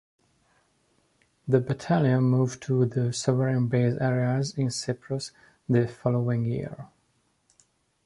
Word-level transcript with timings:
The 1.47 1.59
battalion 1.59 2.23
moved 2.23 2.63
to 2.63 2.85
the 2.87 3.13
Sovereign 3.13 3.67
Base 3.67 3.97
Areas 4.01 4.57
in 4.57 4.71
Cyprus 4.71 5.31
the 5.69 5.87
following 5.87 6.43
year. 6.45 6.87